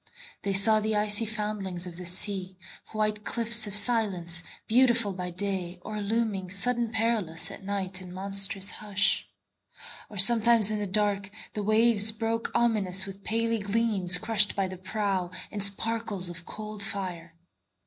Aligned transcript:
They 0.41 0.53
saw 0.53 0.79
the 0.79 0.95
icy 0.95 1.27
foundlings 1.27 1.85
of 1.85 1.97
the 1.97 2.07
sea, 2.07 2.57
White 2.91 3.23
cliffs 3.23 3.67
of 3.67 3.75
silence, 3.75 4.41
beautiful 4.65 5.13
by 5.13 5.29
day, 5.29 5.77
Or 5.85 6.01
looming, 6.01 6.49
sudden 6.49 6.89
perilous, 6.91 7.51
at 7.51 7.63
nightIn 7.63 8.09
monstrous 8.11 8.71
hush; 8.71 9.29
or 10.09 10.17
sometimes 10.17 10.71
in 10.71 10.79
the 10.79 10.87
darkThe 10.87 11.63
waves 11.63 12.11
broke 12.11 12.49
ominous 12.55 13.05
with 13.05 13.23
paly 13.23 13.59
gleamsCrushed 13.61 14.55
by 14.55 14.67
the 14.67 14.77
prow 14.77 15.29
in 15.51 15.59
sparkles 15.59 16.29
of 16.29 16.47
cold 16.47 16.81
fire. 16.81 17.35